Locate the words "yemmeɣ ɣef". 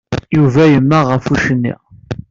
0.71-1.25